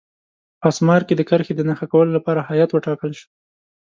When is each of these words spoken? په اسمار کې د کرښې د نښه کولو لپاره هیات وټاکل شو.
په 0.59 0.65
اسمار 0.71 1.01
کې 1.07 1.13
د 1.15 1.21
کرښې 1.29 1.53
د 1.55 1.61
نښه 1.69 1.85
کولو 1.91 2.11
لپاره 2.17 2.45
هیات 2.49 2.69
وټاکل 2.71 3.11
شو. 3.19 3.27